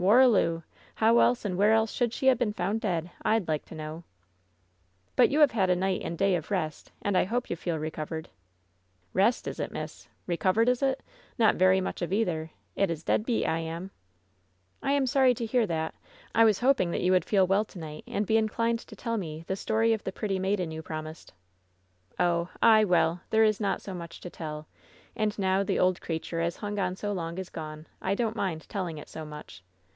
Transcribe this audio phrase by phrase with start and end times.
[0.00, 0.62] Warraloo 1
[0.94, 4.02] How else and where else should she ha' been found dead, Fd like to know!"
[5.16, 7.76] "But you have had a night and day of rest, and I hope you feel
[7.76, 8.28] recovered/'
[9.14, 10.08] ^Tlest, is it, miss?
[10.26, 11.02] Recovered, is it?
[11.36, 13.90] Not very much of either I It is dead beat I am!"
[14.82, 15.94] "I am sorry to hear that.
[16.34, 19.18] I was hoping that you would feel well to night and be inclined to tell
[19.18, 21.34] me the story of the pretty maiden you promised,"
[22.18, 24.66] "Oh, ay, well, there is not so much to tell.
[25.14, 28.66] And now the old creature as hung on so long is gone, I don't mind
[28.66, 29.62] telling it so much.